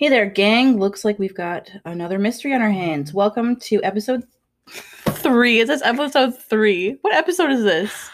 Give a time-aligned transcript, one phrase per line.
[0.00, 0.78] Hey there, gang.
[0.78, 3.12] Looks like we've got another mystery on our hands.
[3.12, 4.26] Welcome to episode
[4.70, 5.58] three.
[5.58, 6.96] Is this episode three?
[7.02, 8.08] What episode is this?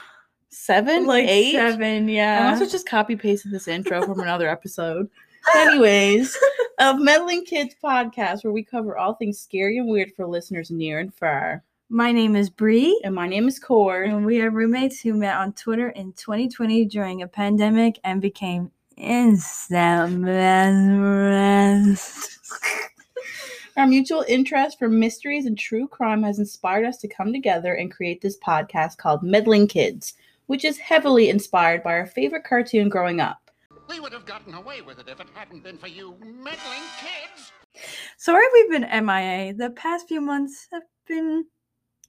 [0.49, 1.07] Seven?
[1.07, 1.53] like Eight?
[1.53, 2.51] seven, I yeah.
[2.51, 5.09] must have just copy pasted this intro from another episode.
[5.55, 6.37] Anyways,
[6.81, 10.99] of Meddling Kids podcast, where we cover all things scary and weird for listeners near
[10.99, 11.63] and far.
[11.89, 14.09] My name is Bree, And my name is Cord.
[14.09, 18.73] and we are roommates who met on Twitter in 2020 during a pandemic and became
[18.97, 22.39] instant best friends.
[23.77, 27.93] Our mutual interest for mysteries and true crime has inspired us to come together and
[27.93, 30.15] create this podcast called Meddling Kids,
[30.47, 33.51] which is heavily inspired by our favorite cartoon growing up.
[33.89, 37.53] We would have gotten away with it if it hadn't been for you meddling kids.
[38.17, 39.53] Sorry we've been MIA.
[39.53, 41.45] The past few months have been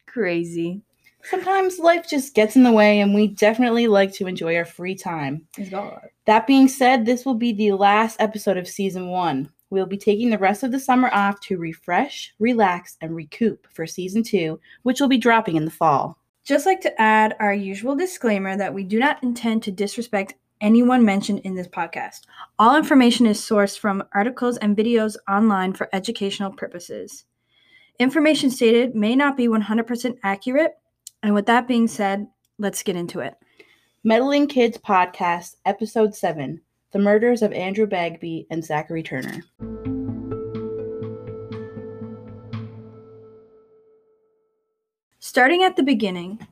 [0.07, 0.81] crazy.
[1.23, 4.95] Sometimes life just gets in the way, and we definitely like to enjoy our free
[4.95, 5.45] time.
[5.69, 6.07] God.
[6.27, 9.49] That being said, this will be the last episode of season one.
[9.69, 13.87] We'll be taking the rest of the summer off to refresh, relax, and recoup for
[13.87, 16.17] season two, which will be dropping in the fall.
[16.43, 21.05] Just like to add our usual disclaimer that we do not intend to disrespect anyone
[21.05, 22.21] mentioned in this podcast.
[22.59, 27.23] All information is sourced from articles and videos online for educational purposes.
[27.99, 30.77] Information stated may not be 100% accurate,
[31.23, 32.27] and with that being said,
[32.59, 33.35] let's get into it.
[34.07, 36.61] Meddling Kids Podcast, Episode 7
[36.93, 39.43] The Murders of Andrew Bagby and Zachary Turner.
[45.19, 46.47] Starting at the beginning,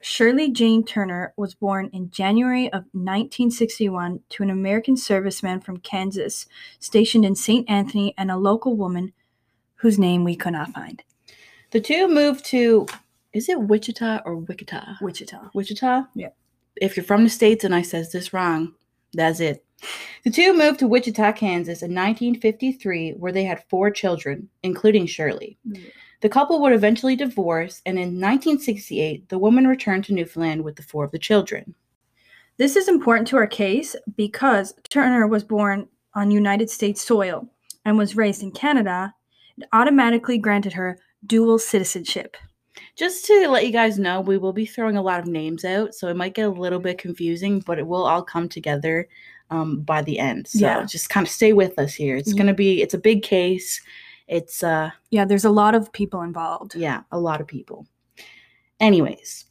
[0.00, 6.46] Shirley Jane Turner was born in January of 1961 to an American serviceman from Kansas
[6.78, 7.68] stationed in St.
[7.68, 9.12] Anthony and a local woman
[9.74, 11.02] whose name we could not find.
[11.70, 12.86] The two moved to,
[13.34, 14.94] is it Wichita or Wichita?
[15.02, 15.50] Wichita.
[15.52, 16.04] Wichita?
[16.14, 16.30] Yeah.
[16.80, 18.74] If you're from the States and I says this wrong,
[19.12, 19.64] that's it.
[20.24, 25.58] The two moved to Wichita, Kansas in 1953, where they had four children, including Shirley.
[25.68, 25.90] Mm.
[26.22, 30.82] The couple would eventually divorce, and in 1968, the woman returned to Newfoundland with the
[30.82, 31.74] four of the children.
[32.56, 37.46] This is important to our case because Turner was born on United States soil
[37.84, 39.12] and was raised in Canada.
[39.58, 42.36] It automatically granted her dual citizenship.
[42.96, 45.94] Just to let you guys know, we will be throwing a lot of names out,
[45.94, 49.08] so it might get a little bit confusing, but it will all come together
[49.50, 50.48] um, by the end.
[50.48, 50.84] So Yeah.
[50.84, 52.16] just kind of stay with us here.
[52.16, 53.80] It's Ye- gonna be, it's a big case.
[54.26, 56.74] It's uh, Yeah, there's a lot of people involved.
[56.74, 57.86] yeah, a lot of people.
[58.80, 59.44] Anyways,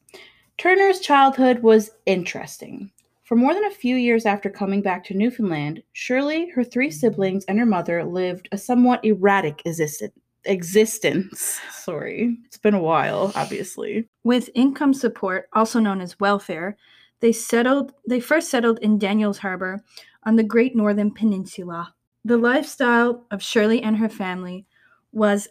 [0.57, 2.91] Turner's childhood was interesting.
[3.23, 7.45] For more than a few years after coming back to Newfoundland, Shirley, her three siblings,
[7.45, 10.13] and her mother lived a somewhat erratic existence.
[10.45, 11.59] Existence.
[11.71, 14.07] Sorry, it's been a while, obviously.
[14.23, 16.77] With income support, also known as welfare,
[17.21, 19.81] they settled they first settled in Daniels Harbor
[20.23, 21.93] on the Great Northern Peninsula.
[22.25, 24.65] The lifestyle of Shirley and her family
[25.11, 25.47] was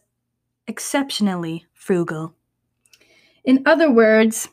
[0.66, 2.34] exceptionally frugal.
[3.44, 4.48] In other words,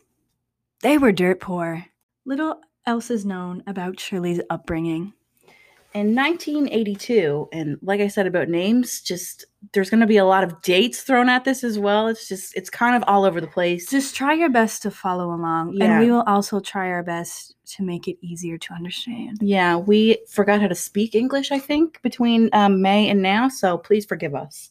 [0.82, 1.86] they were dirt poor.
[2.26, 5.14] Little else is known about Shirley's upbringing.
[5.96, 10.44] In 1982, and like I said about names, just there's going to be a lot
[10.44, 12.08] of dates thrown at this as well.
[12.08, 13.90] It's just, it's kind of all over the place.
[13.90, 15.86] Just try your best to follow along, Yeah.
[15.86, 19.40] and we will also try our best to make it easier to understand.
[19.42, 23.78] Yeah, we forgot how to speak English, I think, between um, May and now, so
[23.78, 24.70] please forgive us.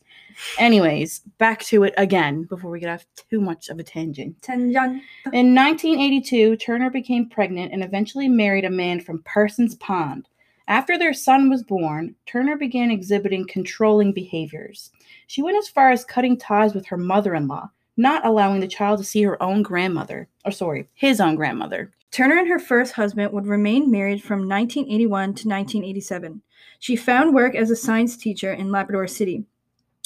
[0.59, 4.41] Anyways, back to it again before we get off too much of a tangent.
[4.41, 5.01] Tenjan.
[5.33, 10.29] In 1982, Turner became pregnant and eventually married a man from Parsons Pond.
[10.69, 14.91] After their son was born, Turner began exhibiting controlling behaviors.
[15.27, 18.69] She went as far as cutting ties with her mother in law, not allowing the
[18.69, 21.91] child to see her own grandmother, or sorry, his own grandmother.
[22.11, 26.43] Turner and her first husband would remain married from 1981 to 1987.
[26.79, 29.45] She found work as a science teacher in Labrador City,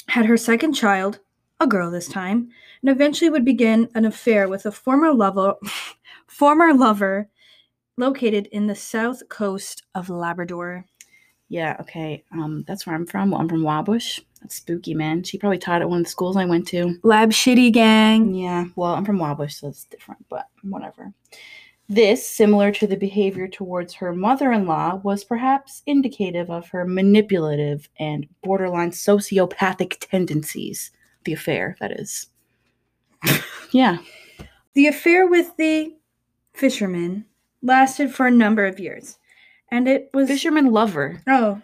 [0.07, 1.19] had her second child,
[1.59, 2.49] a girl this time,
[2.81, 5.55] and eventually would begin an affair with a former lover,
[6.27, 7.29] former lover
[7.97, 10.85] located in the south coast of Labrador.
[11.49, 12.23] Yeah, okay.
[12.31, 13.31] Um, that's where I'm from.
[13.31, 14.19] Well, I'm from Wabush.
[14.41, 15.23] That's spooky, man.
[15.23, 16.97] She probably taught at one of the schools I went to.
[17.03, 18.33] Lab shitty gang.
[18.33, 21.13] Yeah, well, I'm from Wabush, so it's different, but whatever.
[21.89, 26.85] This, similar to the behavior towards her mother in law, was perhaps indicative of her
[26.85, 30.91] manipulative and borderline sociopathic tendencies.
[31.25, 32.27] The affair, that is.
[33.71, 33.97] yeah.
[34.73, 35.93] The affair with the
[36.53, 37.25] fisherman
[37.63, 39.17] lasted for a number of years,
[39.71, 41.21] and it was Fisherman lover.
[41.27, 41.61] oh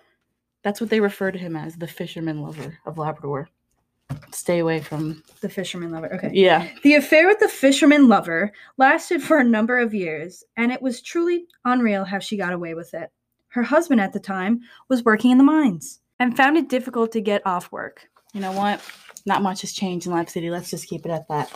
[0.63, 3.49] That's what they refer to him as, the fisherman lover of Labrador.
[4.31, 5.23] Stay away from.
[5.41, 6.11] the fisherman lover.
[6.15, 6.31] Okay.
[6.33, 6.67] Yeah.
[6.83, 11.01] The affair with the fisherman lover lasted for a number of years, and it was
[11.01, 13.11] truly unreal how she got away with it.
[13.49, 15.99] Her husband at the time was working in the mines.
[16.19, 18.09] and found it difficult to get off work.
[18.33, 18.81] You know what?
[19.25, 20.49] Not much has changed in Lab City.
[20.49, 21.49] Let's just keep it at that.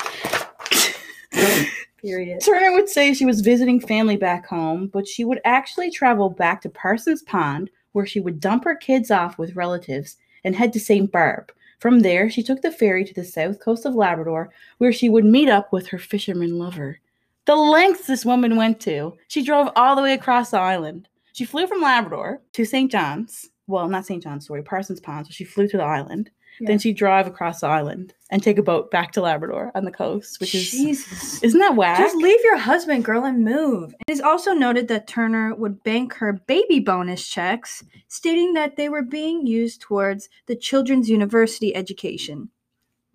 [2.04, 2.42] Period.
[2.42, 6.62] Turner would say she was visiting family back home, but she would actually travel back
[6.62, 10.82] to Parsons Pond, where she would dump her kids off with relatives and head to
[10.82, 11.10] St.
[11.10, 11.52] Barbe.
[11.80, 15.24] From there, she took the ferry to the south coast of Labrador, where she would
[15.24, 17.00] meet up with her fisherman lover.
[17.46, 19.18] The lengths this woman went to.
[19.30, 21.08] She drove all the way across the island.
[21.32, 22.92] She flew from Labrador to St.
[22.92, 23.50] John's.
[23.68, 24.22] Well, not St.
[24.22, 25.28] John's, sorry, Parsons Pond.
[25.28, 26.32] So she flew to the island.
[26.60, 26.68] Yeah.
[26.68, 29.92] Then she'd drive across the island and take a boat back to Labrador on the
[29.92, 31.42] coast, which is Jesus.
[31.44, 32.00] isn't that whack?
[32.00, 33.94] Just leave your husband, girl, and move.
[34.08, 38.90] It is also noted that Turner would bank her baby bonus checks, stating that they
[38.90, 42.50] were being used towards the children's university education.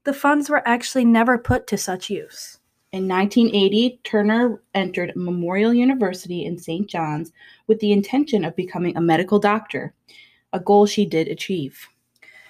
[0.05, 2.58] The funds were actually never put to such use.
[2.90, 6.88] In 1980, Turner entered Memorial University in St.
[6.88, 7.32] John's
[7.67, 9.93] with the intention of becoming a medical doctor,
[10.55, 11.88] a goal she did achieve.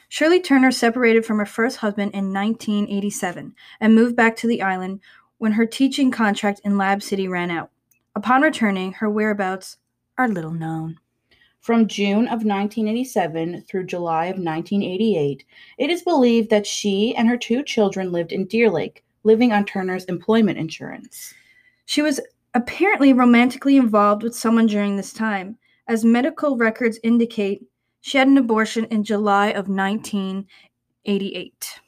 [0.08, 5.00] Shirley Turner separated from her first husband in 1987 and moved back to the island
[5.36, 7.70] when her teaching contract in Lab City ran out.
[8.14, 9.76] Upon returning, her whereabouts
[10.16, 10.98] are little known.
[11.60, 15.44] From June of 1987 through July of 1988,
[15.76, 19.66] it is believed that she and her two children lived in Deer Lake, living on
[19.66, 21.34] Turner's employment insurance.
[21.84, 22.20] She was
[22.54, 27.62] apparently romantically involved with someone during this time, as medical records indicate
[28.08, 31.80] she had an abortion in July of 1988.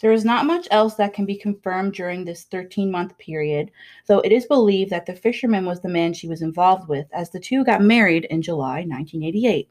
[0.00, 3.70] There is not much else that can be confirmed during this 13 month period,
[4.06, 7.30] though it is believed that the fisherman was the man she was involved with, as
[7.30, 9.68] the two got married in July 1988.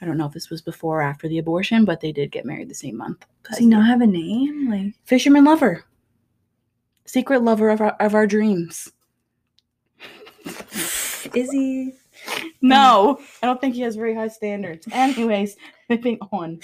[0.00, 2.44] I don't know if this was before or after the abortion, but they did get
[2.44, 3.24] married the same month.
[3.48, 4.68] Does he not have a name?
[4.70, 5.84] Like Fisherman lover.
[7.04, 8.90] Secret lover of our, of our dreams.
[11.34, 11.92] is he?
[12.68, 14.86] No, I don't think he has very high standards.
[14.92, 15.56] Anyways,
[15.88, 16.60] moving on.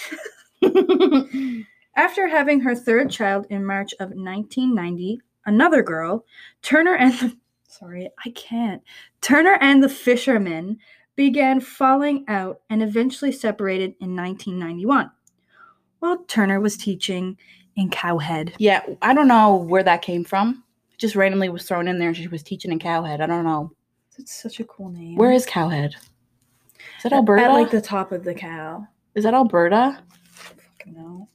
[1.96, 6.24] After having her third child in March of 1990, another girl,
[6.62, 7.36] Turner and the
[7.68, 8.82] sorry, I can't.
[9.20, 10.78] Turner and the fisherman
[11.16, 15.10] began falling out and eventually separated in 1991.
[15.98, 17.36] While Turner was teaching
[17.76, 18.54] in Cow Head.
[18.58, 20.64] yeah, I don't know where that came from.
[20.98, 23.20] Just randomly was thrown in there and she was teaching in Cow Head.
[23.20, 23.72] I don't know.
[24.18, 25.16] It's such a cool name.
[25.16, 25.94] Where is Cow Head?
[26.96, 27.44] Is that At- Alberta?
[27.44, 28.86] At like the top of the cow.
[29.14, 30.02] is that Alberta?
[30.32, 31.28] Fucking no.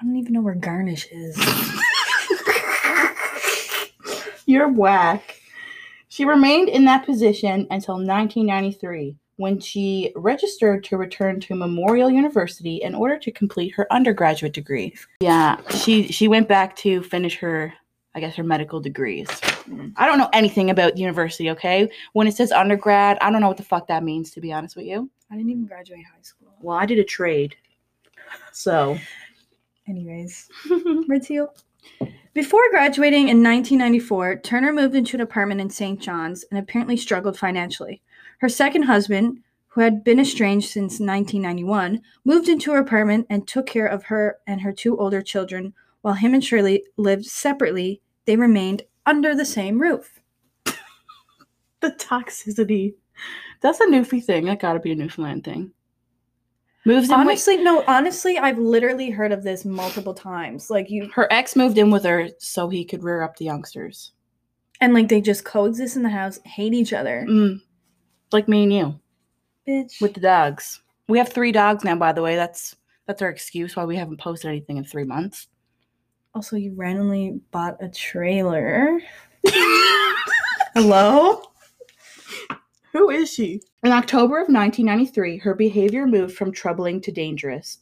[0.00, 1.36] I don't even know where Garnish is.
[4.46, 5.40] You're whack.
[6.08, 12.76] She remained in that position until 1993 when she registered to return to Memorial University
[12.76, 14.94] in order to complete her undergraduate degree.
[15.20, 17.72] Yeah, she she went back to finish her
[18.14, 19.28] I guess her medical degrees.
[19.96, 21.90] I don't know anything about university, okay?
[22.12, 24.76] When it says undergrad, I don't know what the fuck that means to be honest
[24.76, 25.10] with you.
[25.30, 26.48] I didn't even graduate high school.
[26.60, 27.56] Well, I did a trade.
[28.52, 28.98] So,
[29.88, 30.50] Anyways,
[31.08, 31.54] Red Seal.
[32.34, 35.98] Before graduating in 1994, Turner moved into an apartment in St.
[35.98, 38.02] John's and apparently struggled financially.
[38.40, 39.38] Her second husband,
[39.68, 44.38] who had been estranged since 1991, moved into her apartment and took care of her
[44.46, 45.72] and her two older children.
[46.02, 50.20] While him and Shirley lived separately, they remained under the same roof.
[51.80, 52.94] the toxicity.
[53.60, 54.44] That's a Newfie thing.
[54.44, 55.72] That gotta be a Newfoundland thing.
[56.84, 60.70] Moves in with, Honestly, no, honestly, I've literally heard of this multiple times.
[60.70, 64.12] Like you her ex moved in with her so he could rear up the youngsters.
[64.80, 67.26] and like they just coexist in the house, hate each other.
[67.28, 67.60] Mm.
[68.30, 69.00] Like me and you
[69.66, 70.00] Bitch.
[70.00, 70.80] with the dogs.
[71.08, 72.36] We have three dogs now, by the way.
[72.36, 75.48] That's that's our excuse why we haven't posted anything in three months.
[76.38, 79.00] Also, you randomly bought a trailer.
[80.72, 81.42] Hello?
[82.92, 83.60] Who is she?
[83.82, 87.78] In October of 1993, her behavior moved from troubling to dangerous.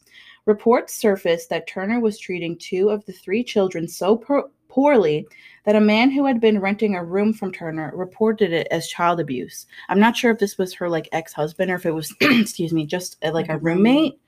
[0.47, 5.27] Reports surfaced that Turner was treating two of the three children so po- poorly
[5.65, 9.19] that a man who had been renting a room from Turner reported it as child
[9.19, 9.67] abuse.
[9.87, 12.87] I'm not sure if this was her like ex-husband or if it was excuse me,
[12.87, 14.19] just uh, like a roommate.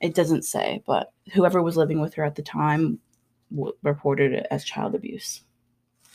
[0.00, 2.98] It doesn't say, but whoever was living with her at the time
[3.50, 5.42] w- reported it as child abuse.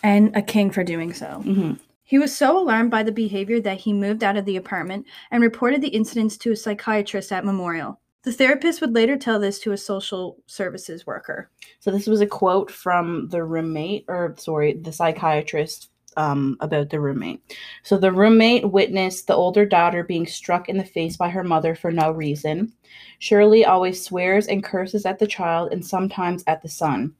[0.03, 1.41] And a king for doing so.
[1.43, 1.73] hmm
[2.03, 5.41] He was so alarmed by the behavior that he moved out of the apartment and
[5.41, 7.99] reported the incidents to a psychiatrist at Memorial.
[8.23, 11.51] The therapist would later tell this to a social services worker.
[11.79, 16.99] So this was a quote from the roommate, or sorry, the psychiatrist um, about the
[16.99, 17.41] roommate.
[17.83, 21.75] So the roommate witnessed the older daughter being struck in the face by her mother
[21.75, 22.73] for no reason.
[23.19, 27.13] Shirley always swears and curses at the child and sometimes at the son.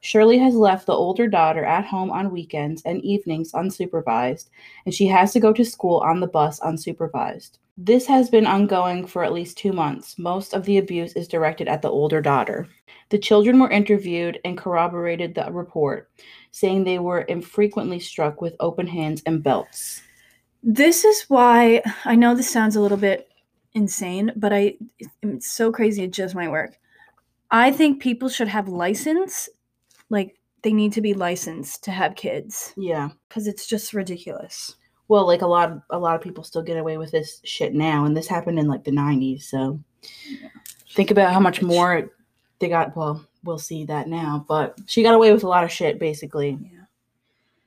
[0.00, 4.50] Shirley has left the older daughter at home on weekends and evenings unsupervised,
[4.84, 7.52] and she has to go to school on the bus unsupervised.
[7.78, 10.18] This has been ongoing for at least two months.
[10.18, 12.68] Most of the abuse is directed at the older daughter.
[13.08, 16.10] The children were interviewed and corroborated the report,
[16.54, 20.00] saying they were infrequently struck with open hands and belts.
[20.62, 23.28] This is why I know this sounds a little bit
[23.72, 24.76] insane, but I
[25.22, 26.78] it's so crazy it just might work.
[27.50, 29.48] I think people should have license,
[30.10, 33.08] like they need to be licensed to have kids Yeah.
[33.28, 34.76] because it's just ridiculous.
[35.08, 37.74] Well, like a lot of a lot of people still get away with this shit
[37.74, 39.42] now, and this happened in like the '90s.
[39.42, 39.80] So
[40.94, 42.12] think about how much more
[42.60, 42.96] they got.
[42.96, 46.58] Well, we'll see that now, but she got away with a lot of shit, basically.
[46.62, 46.80] Yeah.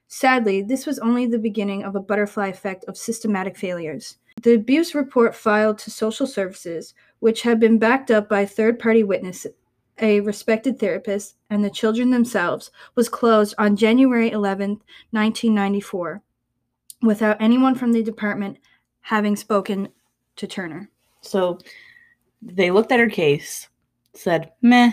[0.07, 4.17] Sadly, this was only the beginning of a butterfly effect of systematic failures.
[4.41, 9.03] The abuse report filed to social services, which had been backed up by third party
[9.03, 9.53] witnesses,
[9.99, 14.81] a respected therapist, and the children themselves, was closed on January 11th,
[15.11, 16.21] 1994,
[17.01, 18.57] without anyone from the department
[19.01, 19.89] having spoken
[20.35, 20.89] to Turner.
[21.21, 21.59] So
[22.41, 23.67] they looked at her case,
[24.13, 24.91] said meh,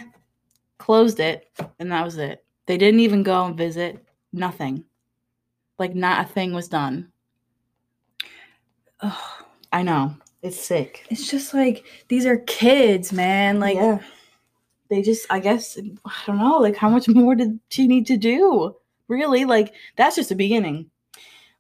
[0.84, 2.44] closed it, and that was it.
[2.66, 4.04] They didn't even go and visit.
[4.32, 4.84] Nothing.
[5.78, 7.10] Like not a thing was done.
[9.00, 10.14] Ugh, I know
[10.44, 11.06] it's sick.
[11.08, 13.58] it's just like these are kids, man.
[13.58, 13.98] Like, yeah.
[14.90, 18.18] They just, I guess, I don't know, like how much more did she need to
[18.18, 18.76] do?
[19.08, 19.46] Really?
[19.46, 20.90] Like, that's just the beginning.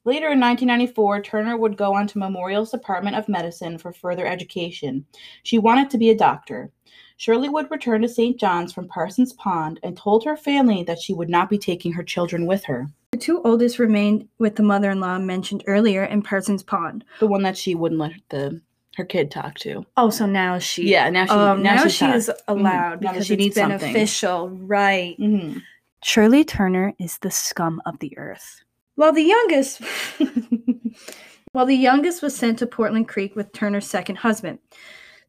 [0.04, 5.06] Later in 1994, Turner would go on to Memorial's Department of Medicine for further education.
[5.44, 6.70] She wanted to be a doctor.
[7.16, 8.38] Shirley would return to St.
[8.38, 12.02] John's from Parsons Pond and told her family that she would not be taking her
[12.02, 12.88] children with her.
[13.12, 17.04] the two oldest remained with the mother in law mentioned earlier in Parsons Pond.
[17.20, 18.60] The one that she wouldn't let the
[18.96, 19.84] her kid talk to.
[19.96, 20.88] Oh, so now she.
[20.90, 23.40] Yeah, now she um, now, now, she's she is talk- allowed Mhm, because she it's
[23.40, 23.90] needs been something.
[23.90, 25.16] official, right?
[25.18, 25.62] Mhm.
[26.02, 28.62] Shirley Turner is the scum of the earth.
[28.96, 29.80] While the youngest,
[31.52, 34.58] while the youngest was sent to Portland Creek with Turner's second husband.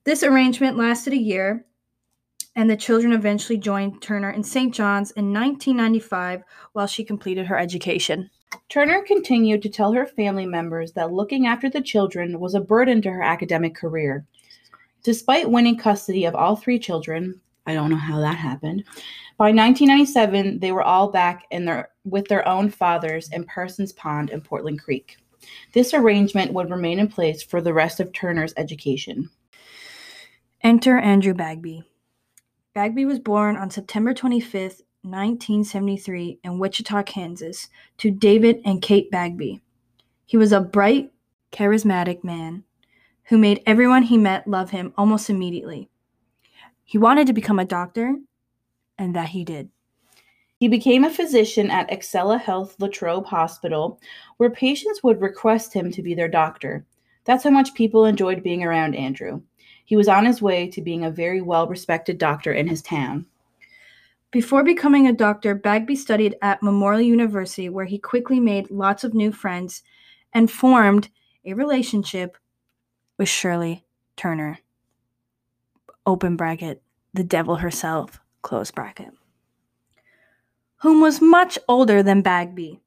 [0.03, 1.65] This arrangement lasted a year,
[2.55, 4.73] and the children eventually joined Turner in St.
[4.73, 6.43] John's in 1995
[6.73, 8.29] while she completed her education.
[8.69, 13.01] Turner continued to tell her family members that looking after the children was a burden
[13.01, 14.25] to her academic career.
[15.03, 18.83] Despite winning custody of all three children, I don't know how that happened.
[19.37, 24.29] By 1997, they were all back in their with their own fathers in Parsons Pond
[24.29, 25.17] and Portland Creek.
[25.73, 29.29] This arrangement would remain in place for the rest of Turner's education.
[30.61, 31.83] Enter Andrew Bagby.
[32.75, 39.61] Bagby was born on September 25th, 1973, in Wichita, Kansas, to David and Kate Bagby.
[40.25, 41.13] He was a bright,
[41.53, 42.65] charismatic man
[43.23, 45.89] who made everyone he met love him almost immediately.
[46.83, 48.17] He wanted to become a doctor,
[48.97, 49.69] and that he did.
[50.57, 54.01] He became a physician at Excela Health Latrobe Hospital,
[54.35, 56.85] where patients would request him to be their doctor.
[57.23, 59.43] That's how much people enjoyed being around Andrew.
[59.85, 63.27] He was on his way to being a very well respected doctor in his town.
[64.31, 69.13] Before becoming a doctor, Bagby studied at Memorial University, where he quickly made lots of
[69.13, 69.83] new friends
[70.33, 71.09] and formed
[71.45, 72.35] a relationship
[73.17, 73.85] with Shirley
[74.17, 74.59] Turner.
[76.05, 76.81] Open bracket,
[77.13, 79.13] the devil herself, close bracket.
[80.77, 82.81] Whom was much older than Bagby.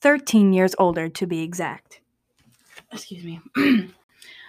[0.00, 2.00] 13 years older, to be exact.
[2.92, 3.40] Excuse me.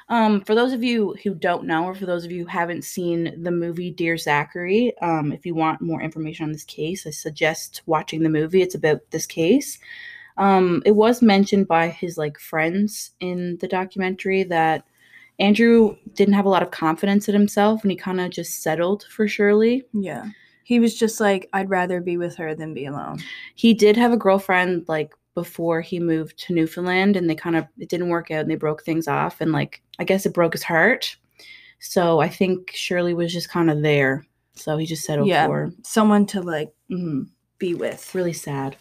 [0.10, 2.86] um, for those of you who don't know, or for those of you who haven't
[2.86, 7.10] seen the movie Dear Zachary, um, if you want more information on this case, I
[7.10, 8.62] suggest watching the movie.
[8.62, 9.80] It's about this case.
[10.38, 14.86] Um, it was mentioned by his like friends in the documentary that
[15.40, 19.06] Andrew didn't have a lot of confidence in himself, and he kind of just settled
[19.10, 19.86] for Shirley.
[19.94, 20.30] Yeah.
[20.64, 23.20] He was just like, I'd rather be with her than be alone.
[23.56, 27.68] he did have a girlfriend like before he moved to Newfoundland and they kind of
[27.78, 30.54] it didn't work out and they broke things off and like I guess it broke
[30.54, 31.16] his heart.
[31.78, 34.26] So I think Shirley was just kind of there.
[34.56, 35.46] So he just settled Yeah.
[35.46, 35.72] for.
[35.84, 37.28] Someone to like Mhm.
[37.60, 38.16] be with.
[38.16, 38.78] really sad.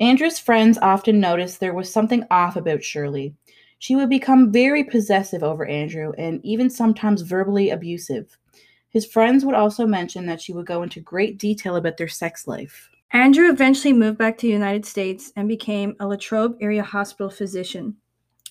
[0.00, 3.34] Andrew's friends often noticed there was something off about Shirley.
[3.78, 8.36] She would become very possessive over Andrew and even sometimes verbally abusive.
[8.90, 12.46] His friends would also mention that she would go into great detail about their sex
[12.46, 12.90] life.
[13.14, 17.96] Andrew eventually moved back to the United States and became a Latrobe area hospital physician.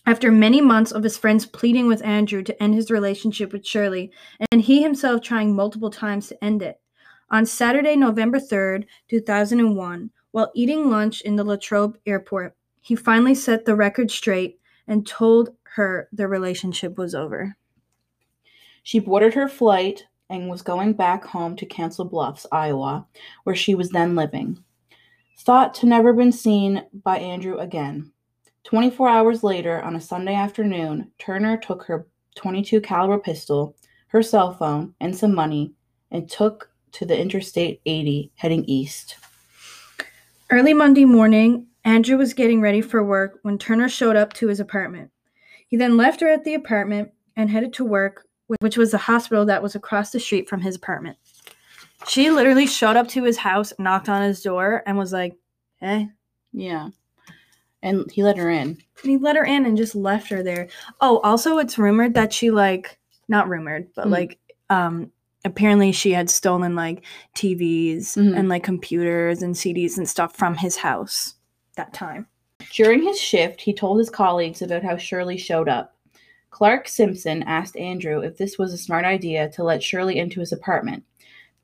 [0.05, 4.09] After many months of his friends pleading with Andrew to end his relationship with Shirley,
[4.51, 6.79] and he himself trying multiple times to end it,
[7.29, 13.65] on Saturday, November 3rd, 2001, while eating lunch in the Latrobe airport, he finally set
[13.65, 17.57] the record straight and told her their relationship was over.
[18.81, 23.05] She boarded her flight and was going back home to Council Bluffs, Iowa,
[23.43, 24.63] where she was then living.
[25.37, 28.11] Thought to never been seen by Andrew again.
[28.63, 33.75] 24 hours later, on a Sunday afternoon, Turner took her 22 caliber pistol,
[34.07, 35.73] her cell phone, and some money
[36.09, 39.17] and took to the Interstate 80 heading east.
[40.49, 44.59] Early Monday morning, Andrew was getting ready for work when Turner showed up to his
[44.59, 45.11] apartment.
[45.67, 48.27] He then left her at the apartment and headed to work,
[48.59, 51.17] which was the hospital that was across the street from his apartment.
[52.07, 55.35] She literally showed up to his house, knocked on his door, and was like,
[55.79, 56.09] "Hey."
[56.51, 56.89] Yeah.
[57.81, 58.77] And he let her in.
[59.01, 60.67] And he let her in and just left her there.
[61.01, 64.11] Oh, also, it's rumored that she like not rumored, but Mm.
[64.11, 65.11] like um
[65.45, 67.03] apparently she had stolen like
[67.35, 68.37] TVs Mhm.
[68.37, 71.35] and like computers and CDs and stuff from his house
[71.75, 72.27] that time.
[72.73, 75.92] During his shift, he told his colleagues about how Shirley showed up.
[76.53, 80.51] Clark Simpson asked Andrew if this was a smart idea to let Shirley into his
[80.51, 81.03] apartment.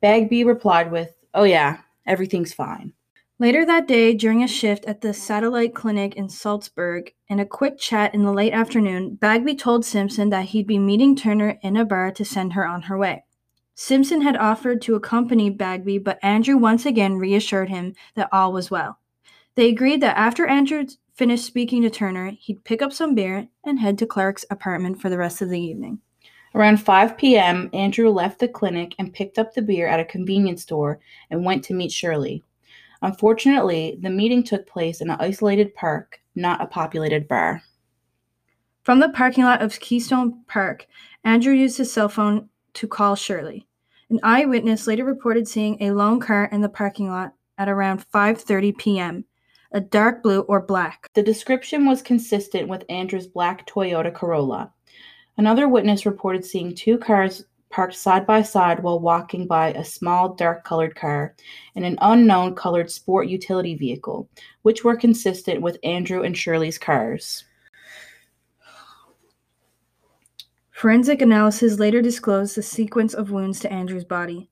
[0.00, 2.92] Bagby replied with, Oh, yeah, everything's fine.
[3.38, 7.78] Later that day, during a shift at the satellite clinic in Saltsburg, in a quick
[7.78, 11.84] chat in the late afternoon, Bagby told Simpson that he'd be meeting Turner in a
[11.84, 13.24] bar to send her on her way.
[13.76, 18.72] Simpson had offered to accompany Bagby, but Andrew once again reassured him that all was
[18.72, 18.98] well.
[19.54, 20.86] They agreed that after Andrew
[21.20, 25.10] finished speaking to Turner, he'd pick up some beer and head to Clark's apartment for
[25.10, 26.00] the rest of the evening.
[26.54, 30.62] Around 5 p.m., Andrew left the clinic and picked up the beer at a convenience
[30.62, 30.98] store
[31.30, 32.42] and went to meet Shirley.
[33.02, 37.60] Unfortunately, the meeting took place in an isolated park, not a populated bar.
[38.82, 40.86] From the parking lot of Keystone Park,
[41.22, 43.66] Andrew used his cell phone to call Shirley.
[44.08, 48.78] An eyewitness later reported seeing a lone car in the parking lot at around 5:30
[48.78, 49.26] p.m.,
[49.72, 51.06] a dark blue or black.
[51.14, 54.72] The description was consistent with Andrew's black Toyota Corolla.
[55.36, 60.34] Another witness reported seeing two cars parked side by side while walking by a small
[60.34, 61.36] dark colored car
[61.76, 64.28] and an unknown colored sport utility vehicle,
[64.62, 67.44] which were consistent with Andrew and Shirley's cars.
[70.72, 74.50] Forensic analysis later disclosed the sequence of wounds to Andrew's body.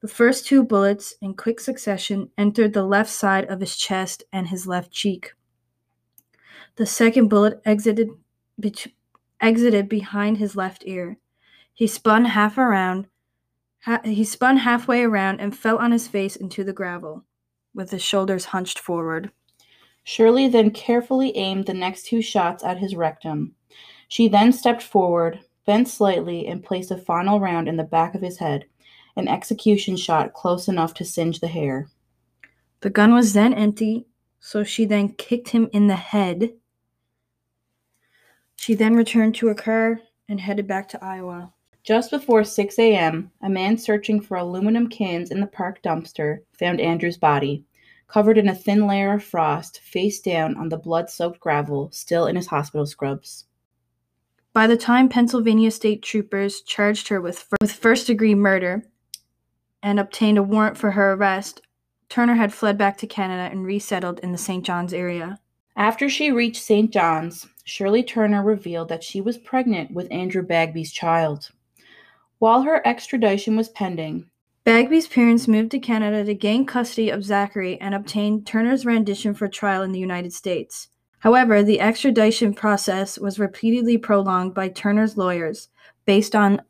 [0.00, 4.48] The first two bullets, in quick succession, entered the left side of his chest and
[4.48, 5.34] his left cheek.
[6.76, 8.08] The second bullet exited,
[8.58, 8.86] bet-
[9.42, 11.18] exited behind his left ear.
[11.74, 13.08] He spun half around.
[13.84, 17.24] Ha- he spun halfway around and fell on his face into the gravel,
[17.74, 19.30] with his shoulders hunched forward.
[20.02, 23.54] Shirley then carefully aimed the next two shots at his rectum.
[24.08, 28.22] She then stepped forward, bent slightly, and placed a final round in the back of
[28.22, 28.64] his head,
[29.16, 31.88] an execution shot close enough to singe the hair.
[32.80, 34.06] The gun was then empty,
[34.40, 36.54] so she then kicked him in the head.
[38.56, 41.52] She then returned to her car and headed back to Iowa.
[41.82, 46.80] Just before 6 a.m., a man searching for aluminum cans in the park dumpster found
[46.80, 47.64] Andrew's body,
[48.06, 52.26] covered in a thin layer of frost, face down on the blood soaked gravel, still
[52.26, 53.46] in his hospital scrubs.
[54.52, 58.84] By the time Pennsylvania state troopers charged her with, with first degree murder
[59.82, 61.62] and obtained a warrant for her arrest,
[62.08, 64.64] Turner had fled back to Canada and resettled in the St.
[64.64, 65.38] John's area.
[65.76, 66.92] After she reached St.
[66.92, 71.50] John's, Shirley Turner revealed that she was pregnant with Andrew Bagby's child.
[72.38, 74.26] While her extradition was pending,
[74.64, 79.48] Bagby's parents moved to Canada to gain custody of Zachary and obtain Turner's rendition for
[79.48, 80.88] trial in the United States.
[81.20, 85.68] However, the extradition process was repeatedly prolonged by Turner's lawyers
[86.06, 86.62] based on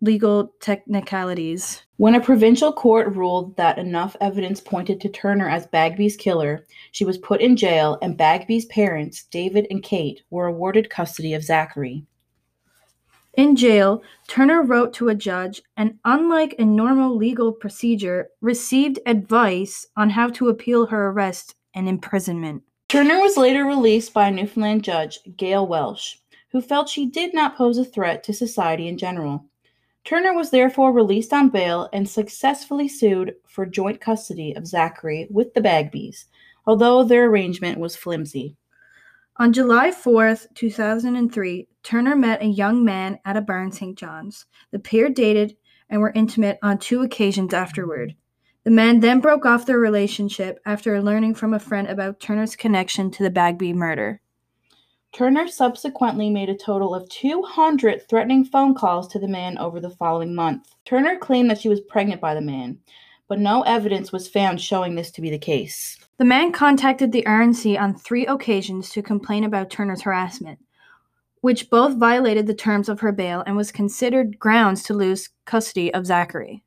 [0.00, 1.82] legal technicalities.
[1.98, 7.04] when a provincial court ruled that enough evidence pointed to Turner as Bagby's killer, she
[7.04, 12.04] was put in jail and Bagby's parents, David and Kate, were awarded custody of Zachary.
[13.34, 19.86] In jail, Turner wrote to a judge and, unlike a normal legal procedure, received advice
[19.96, 22.62] on how to appeal her arrest and imprisonment.
[22.88, 26.16] Turner was later released by a Newfoundland judge, Gale Welsh,
[26.50, 29.44] who felt she did not pose a threat to society in general.
[30.04, 35.54] Turner was therefore released on bail and successfully sued for joint custody of Zachary with
[35.54, 36.24] the Bagbys,
[36.66, 38.56] although their arrangement was flimsy.
[39.36, 43.96] On July 4, 2003, Turner met a young man at a bar in St.
[43.96, 44.46] John's.
[44.70, 45.56] The pair dated
[45.88, 48.14] and were intimate on two occasions afterward.
[48.64, 53.10] The man then broke off their relationship after learning from a friend about Turner's connection
[53.12, 54.20] to the Bagby murder.
[55.12, 59.90] Turner subsequently made a total of 200 threatening phone calls to the man over the
[59.90, 60.74] following month.
[60.84, 62.78] Turner claimed that she was pregnant by the man,
[63.28, 65.98] but no evidence was found showing this to be the case.
[66.18, 70.60] The man contacted the RNC on three occasions to complain about Turner's harassment,
[71.40, 75.92] which both violated the terms of her bail and was considered grounds to lose custody
[75.92, 76.62] of Zachary.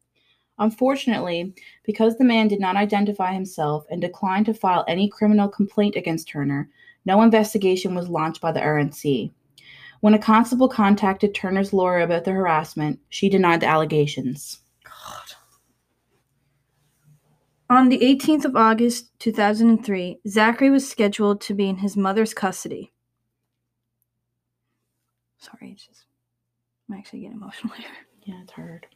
[0.60, 1.54] Unfortunately,
[1.86, 6.28] because the man did not identify himself and declined to file any criminal complaint against
[6.28, 6.70] Turner,
[7.06, 9.32] no investigation was launched by the RNC.
[10.02, 14.60] When a constable contacted Turner's lawyer about the harassment, she denied the allegations.
[17.70, 22.92] On the 18th of August 2003, Zachary was scheduled to be in his mother's custody.
[25.40, 26.06] Sorry, it's just
[26.90, 27.88] I'm actually getting emotional here.
[28.24, 28.88] Yeah, it's hard.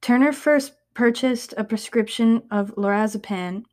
[0.00, 3.64] Turner first purchased a prescription of lorazepam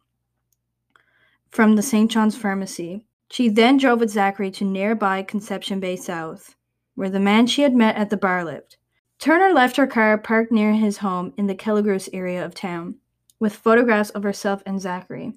[1.52, 2.10] from the St.
[2.10, 3.06] John's Pharmacy.
[3.30, 6.56] She then drove with Zachary to nearby Conception Bay South,
[6.96, 8.78] where the man she had met at the bar lived.
[9.20, 12.96] Turner left her car parked near his home in the Kelligrews area of town,
[13.40, 15.34] with photographs of herself and Zachary,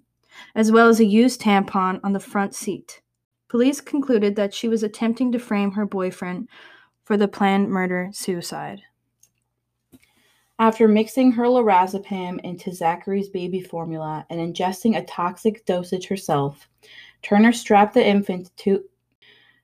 [0.55, 3.03] as well as a used tampon on the front seat.
[3.49, 6.49] Police concluded that she was attempting to frame her boyfriend
[7.05, 8.83] for the planned murder suicide.
[10.61, 16.69] After mixing her lorazepam into Zachary's baby formula and ingesting a toxic dosage herself,
[17.23, 18.85] Turner strapped the infant to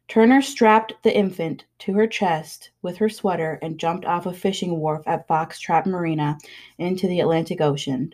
[0.08, 4.80] Turner strapped the infant to her chest with her sweater and jumped off a fishing
[4.80, 6.36] wharf at Foxtrap Marina
[6.78, 8.12] into the Atlantic Ocean.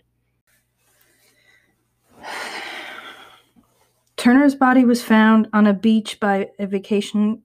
[4.18, 7.42] Turner's body was found on a beach by a vacation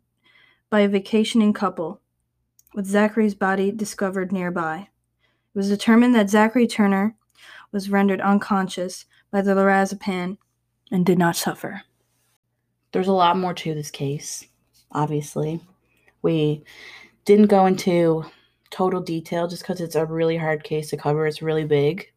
[0.70, 2.02] by a vacationing couple,
[2.74, 4.90] with Zachary's body discovered nearby.
[5.54, 7.16] It was determined that Zachary Turner
[7.74, 10.38] was rendered unconscious by the lorazepam
[10.92, 11.82] and did not suffer.
[12.94, 14.46] There's a lot more to this case,
[14.92, 15.60] obviously.
[16.22, 16.64] We
[17.26, 18.26] didn't go into
[18.70, 21.28] total detail just because it's a really hard case to cover.
[21.28, 22.12] It's really big.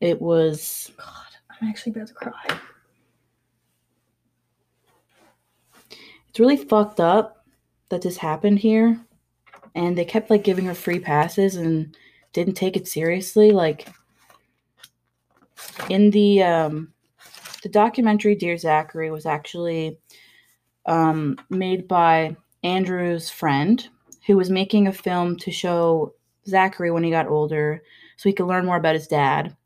[0.00, 0.90] It was.
[0.98, 1.06] God,
[1.50, 2.58] I'm actually about to cry.
[6.28, 7.46] It's really fucked up
[7.88, 9.00] that this happened here
[9.74, 11.96] and they kept like giving her free passes and
[12.32, 13.88] didn't take it seriously like
[15.88, 16.92] in the um
[17.62, 19.98] the documentary dear zachary was actually
[20.86, 23.88] um made by andrew's friend
[24.26, 26.12] who was making a film to show
[26.46, 27.82] zachary when he got older
[28.16, 29.56] so he could learn more about his dad.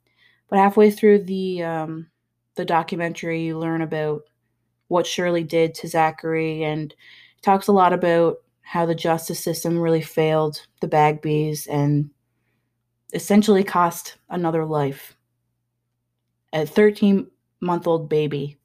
[0.48, 2.08] But halfway through the um
[2.54, 4.22] the documentary you learn about
[4.88, 6.94] what shirley did to zachary and
[7.42, 12.10] talks a lot about how the justice system really failed the Bagbies and
[13.14, 15.16] essentially cost another life.
[16.52, 17.26] A 13
[17.62, 18.58] month old baby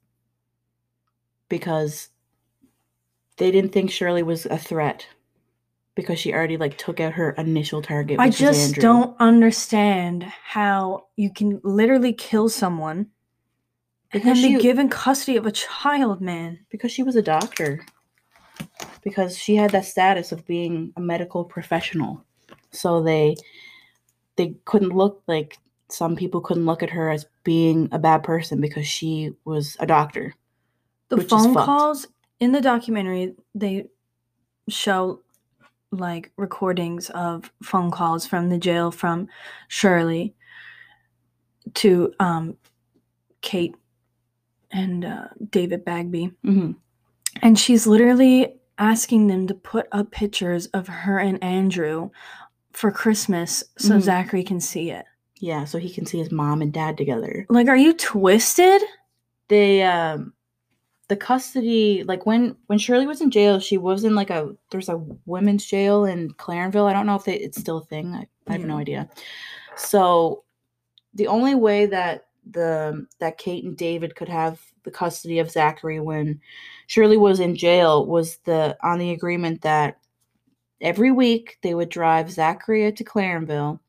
[1.48, 2.08] because
[3.38, 5.06] they didn't think Shirley was a threat
[5.94, 8.20] because she already like took out her initial target.
[8.20, 13.06] I just don't understand how you can literally kill someone
[14.12, 16.58] and Because then be given custody of a child, man.
[16.70, 17.84] because she was a doctor.
[19.04, 22.24] Because she had that status of being a medical professional.
[22.70, 23.36] So they
[24.36, 28.60] they couldn't look like some people couldn't look at her as being a bad person
[28.60, 30.34] because she was a doctor.
[31.08, 32.06] The phone calls
[32.40, 33.86] in the documentary, they
[34.68, 35.20] show
[35.90, 39.28] like recordings of phone calls from the jail from
[39.68, 40.34] Shirley
[41.74, 42.56] to um,
[43.40, 43.76] Kate
[44.70, 46.32] and uh, David Bagby.
[46.42, 46.72] hmm
[47.42, 52.10] And she's literally asking them to put up pictures of her and Andrew
[52.72, 54.02] for Christmas so Mhm.
[54.02, 55.06] Zachary can see it.
[55.36, 57.46] Yeah, so he can see his mom and dad together.
[57.48, 58.82] Like, are you twisted?
[59.48, 60.32] They um
[61.08, 64.88] the custody like when when Shirley was in jail, she was in like a there's
[64.88, 66.88] a women's jail in Clarenville.
[66.88, 68.14] I don't know if they, it's still a thing.
[68.14, 69.08] I, I have no idea.
[69.76, 70.44] So
[71.12, 76.00] the only way that the that Kate and David could have the custody of Zachary
[76.00, 76.40] when
[76.86, 79.98] Shirley was in jail was the on the agreement that
[80.80, 83.80] every week they would drive Zachary to Clarenville,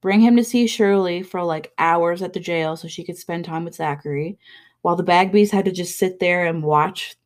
[0.00, 3.44] bring him to see Shirley for like hours at the jail so she could spend
[3.44, 4.38] time with Zachary,
[4.82, 7.16] while the Bagbies had to just sit there and watch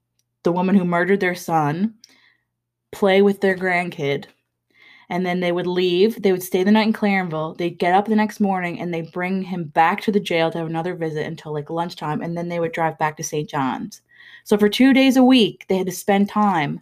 [0.42, 1.94] the woman who murdered their son
[2.92, 4.26] play with their grandkid.
[5.10, 6.22] And then they would leave.
[6.22, 7.56] They would stay the night in Clarenville.
[7.58, 10.58] They'd get up the next morning and they'd bring him back to the jail to
[10.58, 12.22] have another visit until like lunchtime.
[12.22, 13.48] And then they would drive back to St.
[13.48, 14.00] John's.
[14.44, 16.80] So for two days a week, they had to spend time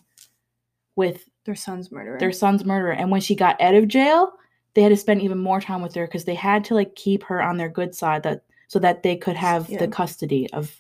[0.97, 2.19] with Their son's murderer.
[2.19, 2.93] their son's murderer.
[2.93, 4.33] And when she got out of jail,
[4.75, 7.23] they had to spend even more time with her because they had to like keep
[7.25, 9.79] her on their good side that so that they could have Yeah.
[9.81, 10.75] the custody of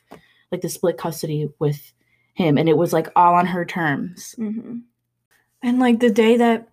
[0.51, 1.93] like the split custody with
[2.35, 2.57] him.
[2.57, 4.33] And it was like all on her terms.
[4.39, 4.79] hmm
[5.63, 6.69] And like the day that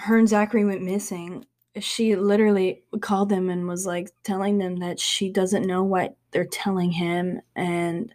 [0.00, 1.46] her and Zachary went missing,
[1.78, 6.44] she literally called them and was like telling them that she doesn't know what they're
[6.44, 8.14] telling him and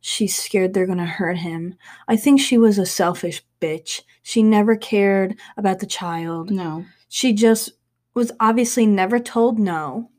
[0.00, 1.74] she's scared they're gonna hurt him.
[2.08, 4.02] I think she was a selfish bitch.
[4.22, 6.50] She never cared about the child.
[6.50, 6.84] No.
[7.08, 7.72] She just
[8.14, 10.10] was obviously never told no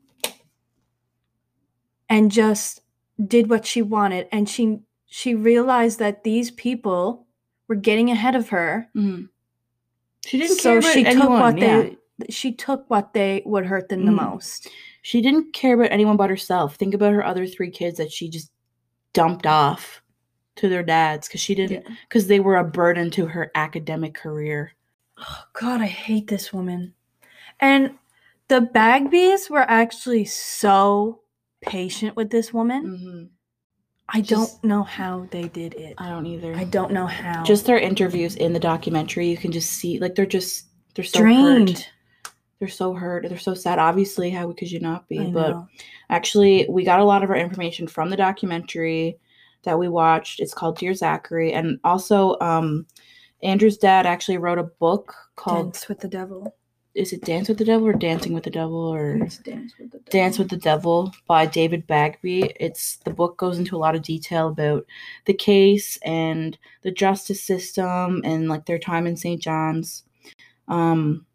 [2.08, 2.82] and just
[3.26, 7.26] did what she wanted and she she realized that these people
[7.68, 9.24] were getting ahead of her hmm
[10.26, 11.40] She didn't so care about she took anyone.
[11.40, 11.82] what yeah.
[11.82, 11.96] they
[12.30, 14.30] she took what they would hurt them the Mhm.
[14.30, 14.68] most
[15.02, 16.74] She didn't care about anyone but herself.
[16.76, 18.50] Think about her other three kids that she just
[19.12, 20.02] dumped off
[20.56, 24.72] to their dads because she didn't because they were a burden to her academic career.
[25.18, 26.92] oh god i hate this woman
[27.60, 27.92] and
[28.48, 31.20] the bagbies were actually so
[31.62, 33.24] patient with this woman Mm-hmm.
[34.10, 36.54] I Just- don't know how they did it I don't either.
[36.54, 40.14] i don't know how just their interviews in the documentary, you can just see like
[40.14, 41.90] they're just they're so drained hurt.
[42.58, 43.28] They're so hurt.
[43.28, 43.78] They're so sad.
[43.78, 45.18] Obviously, how could you not be?
[45.18, 45.68] I but know.
[46.08, 49.18] actually, we got a lot of our information from the documentary
[49.64, 50.40] that we watched.
[50.40, 52.86] It's called Dear Zachary, and also um,
[53.42, 56.54] Andrew's dad actually wrote a book called dance with the devil
[56.96, 59.38] is it Dance with the Devil or Dancing with the Devil or dance
[59.78, 60.10] with the devil.
[60.10, 62.54] Dance with the Devil by David Bagby.
[62.58, 64.86] It's the book goes into a lot of detail about
[65.26, 69.40] the case and the justice system and like their time in St.
[69.40, 70.04] John's.
[70.68, 71.26] Um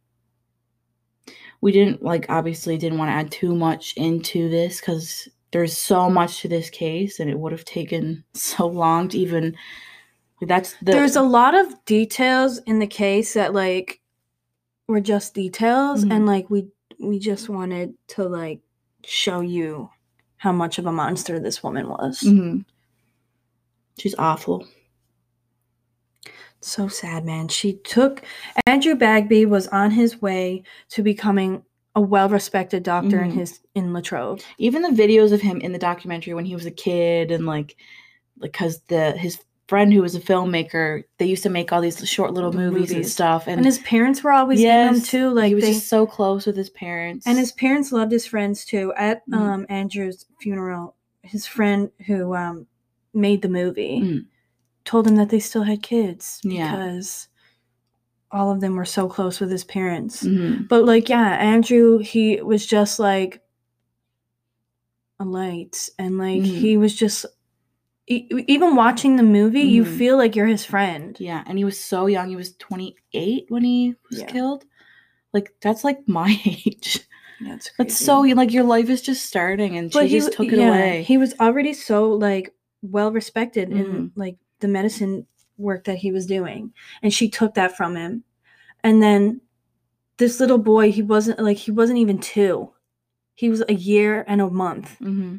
[1.61, 6.09] we didn't like obviously didn't want to add too much into this cuz there's so
[6.09, 9.55] much to this case and it would have taken so long to even
[10.47, 14.00] that's the There's a lot of details in the case that like
[14.87, 16.11] were just details Mhm.
[16.13, 16.67] and like we
[16.99, 18.61] we just wanted to like
[19.03, 19.89] show you
[20.37, 22.19] how much of a monster this woman was.
[22.21, 22.65] Mhm.
[23.97, 24.67] She's awful.
[26.61, 27.47] So sad, man.
[27.47, 28.21] She took
[28.67, 31.63] Andrew Bagby was on his way to becoming
[31.95, 33.35] a well-respected doctor in Mhm.
[33.35, 34.41] his in Latrobe.
[34.59, 37.75] even the videos of him in the documentary when he was a kid and like
[38.39, 39.39] because the his
[39.71, 43.07] friend who was a filmmaker they used to make all these short little movies, and
[43.07, 45.29] stuff and, And his parents were always in them too.
[45.29, 48.25] Like he was they, just so close with his parents and his parents loved his
[48.25, 48.91] friends too.
[48.97, 49.37] At Mhm.
[49.37, 52.67] um, Andrew's funeral, his friend who um,
[53.13, 54.25] made the movie Mm.
[54.83, 56.69] told him that they still had kids Yeah.
[56.71, 57.29] because
[58.29, 60.23] all of them were so close with his parents.
[60.23, 60.67] Mhm.
[60.67, 63.41] But like, yeah, Andrew, he was just like
[65.19, 66.45] a light, and like Mhm.
[66.63, 67.25] he was just
[68.47, 69.97] even watching the movie, you Mhm.
[69.97, 71.17] feel like you're his friend.
[71.19, 74.25] yeah and he was so young he was 28 when he was Yeah.
[74.25, 74.65] killed
[75.33, 76.99] like that's like my age
[77.41, 80.67] That's that's so like your life is just starting and she just took it yeah,
[80.67, 84.11] away He was already so like well respected in Mhm.
[84.15, 85.25] like the medicine
[85.57, 88.23] work that he was doing, and she took that from him.
[88.83, 89.41] And then
[90.17, 92.73] this little boy, he wasn't like he wasn't even two.
[93.33, 95.37] He was a year and a month, hmm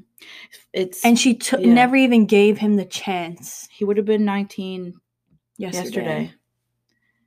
[0.73, 1.73] it's and she took yeah.
[1.73, 3.69] never even gave him the chance.
[3.71, 4.95] he would have been 19
[5.59, 6.35] Yesterday, yesterday.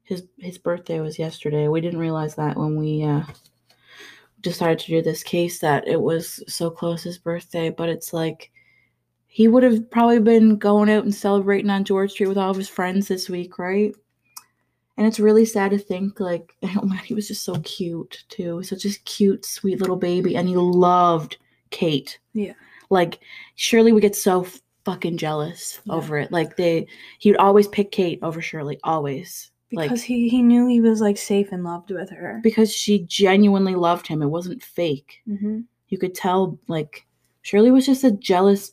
[0.03, 1.67] His his birthday was yesterday.
[1.67, 3.23] We didn't realize that when we uh,
[4.41, 7.69] decided to do this case that it was so close his birthday.
[7.69, 8.51] But it's like
[9.27, 12.57] he would have probably been going out and celebrating on George Street with all of
[12.57, 13.95] his friends this week, right?
[14.97, 18.63] And it's really sad to think like oh man, he was just so cute too,
[18.63, 21.37] such a cute, sweet little baby, and he loved
[21.71, 22.19] Kate.
[22.33, 22.53] Yeah.
[22.89, 23.19] like
[23.55, 24.45] Shirley would get so
[24.85, 25.93] fucking jealous Yeah.
[25.93, 26.31] over it.
[26.31, 26.87] Like they,
[27.19, 29.51] he would always pick Kate over Shirley, always.
[29.69, 32.39] because like he he knew he was like safe and loved with her.
[32.43, 34.21] because she genuinely loved him.
[34.21, 35.21] It wasn't fake.
[35.25, 36.57] hmm You could tell.
[36.67, 37.05] Like
[37.41, 38.71] Shirley was just a jealous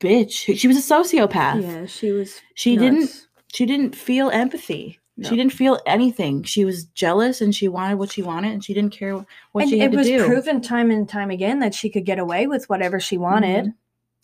[0.00, 0.56] bitch.
[0.58, 1.62] She was a sociopath.
[1.62, 2.40] Yeah, she was.
[2.54, 3.26] She didn't.
[3.52, 4.98] She didn't feel empathy.
[5.16, 5.28] No.
[5.28, 6.42] She didn't feel anything.
[6.42, 9.14] She was jealous and she wanted what she wanted and she didn't care
[9.52, 10.14] what and she had to do.
[10.14, 13.16] It was proven time and time again that she could get away with whatever she
[13.16, 13.66] wanted.
[13.66, 13.74] Mhm.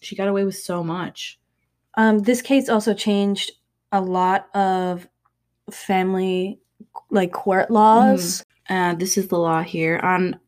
[0.03, 1.39] She got away with so much.
[1.95, 3.53] Um, this case also changed
[3.93, 5.09] a lot of
[5.71, 6.59] family
[7.11, 8.45] like court laws.
[8.69, 9.99] Uh, this is the law here.
[10.03, 10.39] On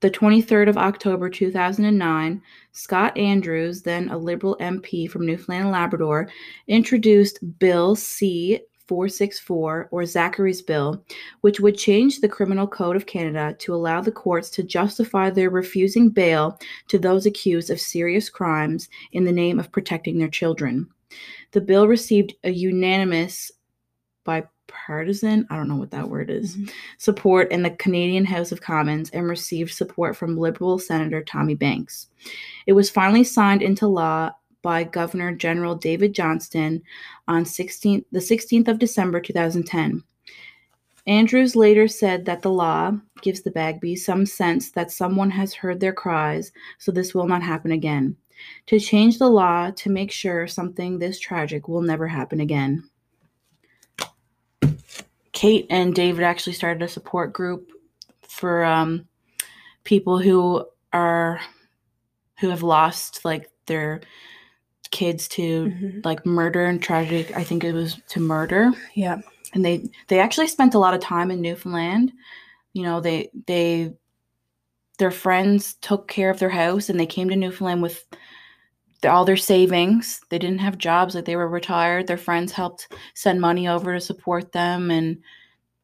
[0.00, 2.40] the 23rd of October 2009,
[2.72, 6.28] Scott Andrews, then a Liberal MP from Newfoundland and Labrador,
[6.68, 8.60] introduced Bill C.
[8.88, 11.04] 464, or Zachary's Bill,
[11.42, 15.50] which would change the Criminal Code of Canada to allow the courts to justify their
[15.50, 20.88] refusing bail to those accused of serious crimes in the name of protecting their children.
[21.52, 23.52] The bill received a unanimous
[24.24, 26.70] bipartisan, I don't know what that word is, Mhm.
[26.98, 32.08] support in the Canadian House of Commons and received support from Liberal Senator Tommy Banks.
[32.66, 36.82] It was finally signed into law by Governor General David Johnston
[37.26, 40.02] on 16th, the 16th of December 2010.
[41.06, 42.92] Andrews later said that the law
[43.22, 47.42] gives the Bagby some sense that someone has heard their cries, so this will not
[47.42, 48.16] happen again.
[48.66, 52.88] to change the law to make sure something this tragic will never happen again.
[55.32, 57.70] Kate and David actually started a support group
[58.22, 59.06] for um,
[59.84, 61.40] people who are
[62.40, 64.00] who have lost like their
[64.90, 66.04] kids to Mhm.
[66.04, 67.36] like murder and tragic.
[67.36, 69.20] I think it was to murder Yeah.
[69.54, 72.12] and they they actually spent a lot of time in Newfoundland.
[72.74, 73.92] You know, they they
[74.98, 78.04] their friends took care of their house and they came to Newfoundland with
[79.00, 80.20] the, all their savings.
[80.28, 82.06] They didn't have jobs like they were retired.
[82.08, 85.18] Their friends helped send money over to support them and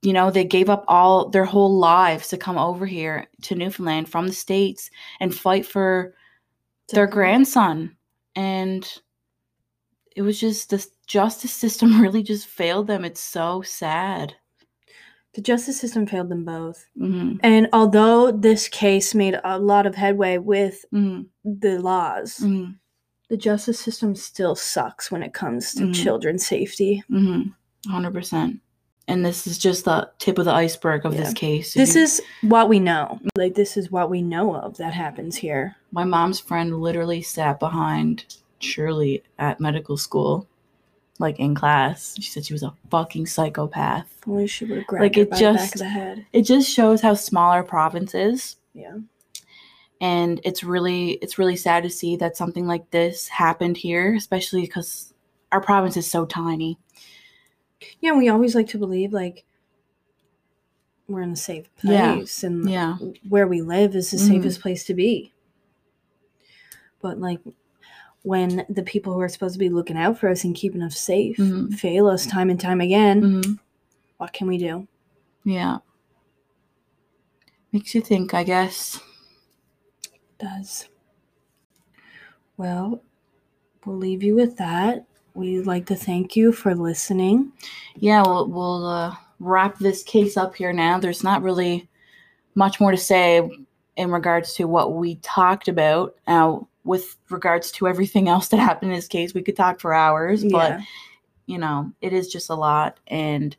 [0.03, 4.07] you know, they gave up all their whole lives to come over here to Newfoundland
[4.07, 6.15] from the states and fight for
[6.91, 7.97] their grandson
[8.37, 8.87] and
[10.17, 13.05] it was just the justice system really just failed them.
[13.05, 14.35] It's so sad.
[15.35, 16.87] The justice system failed them both.
[16.97, 22.71] hmm And although this case made a lot of headway with hmm the laws, hmm
[23.31, 25.95] the justice system still sucks when it comes to Mhm.
[25.95, 27.03] children's safety.
[27.09, 27.43] hmm
[27.87, 28.61] 100%
[29.07, 32.23] and this is just the tip of the iceberg of this case This you- is
[32.43, 33.21] what we know.
[33.37, 35.77] Like this is what we know of that happens here.
[35.93, 38.25] my mom's friend literally sat behind
[38.61, 40.47] shirley at medical school
[41.21, 45.03] like in class she said she was a fucking psychopath Only she would have grabbed
[45.03, 46.27] Like, it by the back of the head.
[46.33, 48.97] it just shows how small our province is Yeah.
[50.01, 54.63] and it's really it's really sad to see that something like this happened here especially
[54.63, 55.13] because
[55.53, 56.79] our province is so tiny
[58.01, 59.45] Yeah, we always like to believe like
[61.09, 62.15] we're in a safe Yeah.
[62.15, 62.97] place and yeah
[63.29, 64.29] where we live is the Mhm.
[64.29, 65.33] safest place to be.
[67.03, 67.41] But like
[68.23, 70.99] when the people who are supposed to be looking out for us and keeping us
[70.99, 71.75] safe Mhm.
[71.75, 73.53] fail us time and time again, hmm
[74.17, 74.87] what can we do?
[75.45, 75.79] yeah
[77.73, 79.01] makes you think i guess
[80.39, 80.89] does.
[82.57, 83.03] Well,
[83.85, 85.05] we'll leave you with that.
[85.35, 87.53] We'd like to thank you for listening.
[87.97, 91.89] yeah we'll, we'll uh, wrap this case up here now there's not really
[92.55, 93.49] much more to say
[93.97, 98.93] in regards to what we talked about now with regards to everything else that happened
[98.93, 100.81] in this case we could talk for hours but Yeah.
[101.47, 102.99] you know, it is just a lot.
[103.09, 103.55] And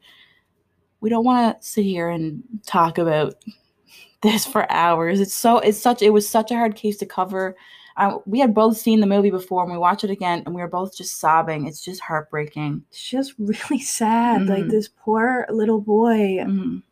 [1.01, 3.35] we don't want to sit here and talk about
[4.21, 5.19] this for hours.
[5.19, 7.55] It's so, it's such, it was such a hard case to cover.
[7.97, 10.62] Uh, we had both seen the movie before and we watched it again and we
[10.62, 11.65] were both just sobbing.
[11.65, 12.84] It's just heartbreaking.
[12.89, 14.47] It's just really sad.
[14.47, 14.69] Like Mhm.
[14.71, 16.38] this poor little boy.
[16.39, 16.84] Mhm.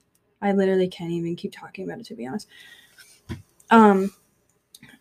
[0.41, 2.47] I literally can't even keep talking about it to be honest.
[3.69, 4.11] Um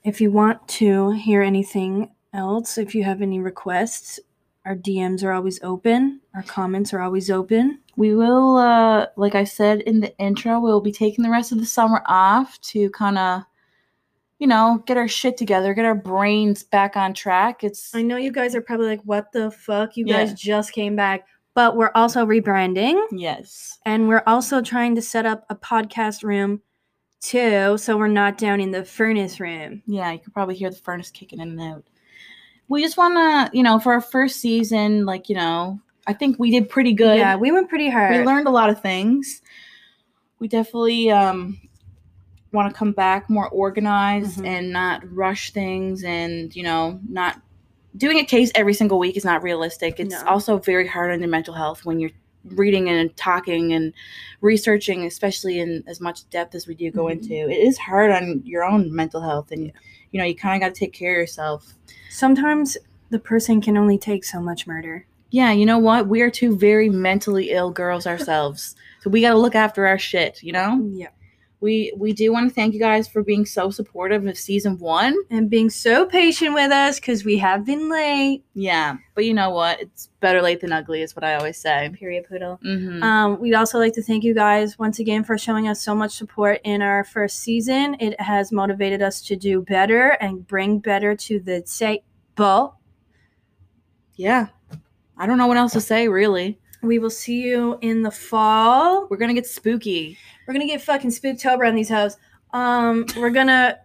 [0.04, 4.18] if you want to hear anything else, if you have any requests,
[4.64, 6.20] our DMs are always open.
[6.34, 7.78] Our comments are always open.
[7.96, 11.58] We will, uh, like I said in the intro, we'll be taking the rest of
[11.58, 13.42] the summer off to kind of,
[14.42, 17.62] you know, get our shit together, get our brains back on track.
[17.62, 19.96] It's, I know you guys are probably like, what the fuck?
[19.96, 20.16] You Yeah.
[20.24, 21.28] guys just came back.
[21.54, 23.00] But we're also rebranding.
[23.12, 23.78] yes.
[23.86, 26.60] And we're also trying to set up a podcast room
[27.20, 29.80] too, so we're not down in the furnace room.
[29.86, 31.84] Yeah, you could probably hear the furnace kicking in and out.
[32.66, 35.78] We just want to, you know, for our first season, like, you know,
[36.08, 37.18] I think we did pretty good.
[37.18, 38.10] Yeah, we went pretty hard.
[38.16, 39.40] we learned a lot of things.
[40.40, 41.60] We definitely um,
[42.52, 44.46] want to come back more organized Mhm.
[44.46, 47.40] and not rush things and, you know, not
[47.96, 49.98] doing a case every single week is not realistic.
[50.00, 50.28] It's No.
[50.28, 52.10] also very hard on your mental health when you're
[52.44, 53.92] reading and talking and
[54.40, 57.12] researching, especially in as much depth as we do go Mhm.
[57.12, 57.34] into.
[57.34, 59.72] It is hard on your own mental health and
[60.10, 61.72] you know, you kind of got to take care of yourself.
[62.10, 62.76] Sometimes
[63.08, 65.06] the person can only take so much murder.
[65.30, 66.06] Yeah, you know what?
[66.06, 68.76] We are two very mentally ill girls ourselves.
[69.00, 70.80] so we got to look after our shit, you know?
[70.92, 71.08] Yeah.
[71.62, 75.16] We we do want to thank you guys for being so supportive of season 1.
[75.30, 78.42] And being so patient with us because we have been late.
[78.54, 79.80] Yeah, but you know what?
[79.80, 81.88] It's better late than ugly is what I always say.
[81.98, 82.58] Period poodle.
[82.66, 83.02] Mhm.
[83.02, 86.10] Um, we'd also like to thank you guys once again for showing us so much
[86.12, 87.96] support in our first season.
[88.00, 92.74] It has motivated us to do better and bring better to the table.
[94.16, 94.48] yeah.
[95.16, 96.58] I don't know what else to say really.
[96.82, 99.06] We will see you in the fall.
[99.08, 100.18] We're going to get spooky.
[100.46, 102.16] We're gonna get fucking spooktober on these hoes.
[102.52, 103.78] Um, we're gonna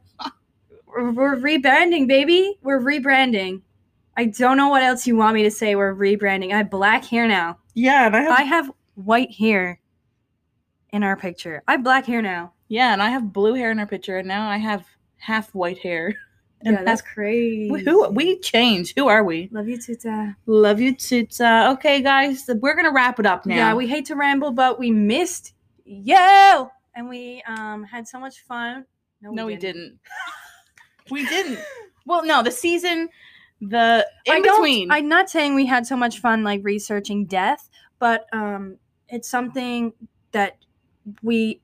[0.87, 2.57] we're, we're rebranding, baby.
[2.61, 3.61] We're rebranding.
[4.17, 5.75] I don't know what else you want me to say.
[5.75, 6.51] We're rebranding.
[6.51, 7.59] I have black hair now.
[7.75, 9.79] Yeah, and I have I have white hair
[10.91, 11.61] in our picture.
[11.67, 12.53] I have black hair now.
[12.69, 14.85] Yeah, and I have blue hair in our picture and now I have
[15.17, 16.15] half white hair.
[16.61, 17.83] And yeah, that's crazy.
[17.83, 18.93] who we change.
[18.95, 19.47] Who are we?
[19.51, 20.35] Love you, Tuta.
[20.47, 21.69] Love you, Tita.
[21.73, 23.55] Okay, guys, we're gonna wrap it up now.
[23.55, 25.53] Yeah, we hate to ramble, but we missed
[25.85, 28.85] you, and we um had so much fun.
[29.21, 29.99] no, we didn't.
[31.11, 31.59] we didn't.
[32.05, 33.09] Well, no, the season,
[33.61, 34.91] the in I between.
[34.91, 38.77] I'm not saying we had so much fun like researching death, but um,
[39.09, 39.93] it's something
[40.31, 40.57] that
[41.21, 41.61] we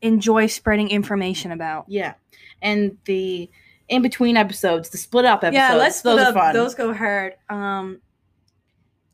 [0.00, 1.84] enjoy spreading information about.
[1.88, 2.14] yeah,
[2.62, 3.50] and the
[3.88, 5.54] in between episodes, the split up episodes.
[5.54, 6.34] yeah, let's those are up.
[6.34, 6.54] fun.
[6.54, 7.34] Those go hard.
[7.48, 8.00] Um,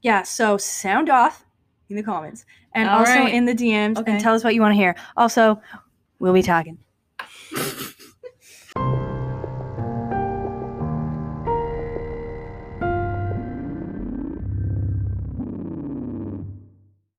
[0.03, 1.45] yeah, so sound off
[1.89, 2.45] in the comments
[2.75, 3.35] and All also right.
[3.35, 4.13] in the DMs Okay.
[4.13, 4.95] and tell us what you want to hear.
[5.17, 5.61] Also,
[6.19, 6.79] we'll be talking.